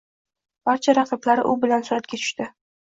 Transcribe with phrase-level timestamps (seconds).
[0.69, 2.53] Barcha raqiblari u bilan suratga tushdi.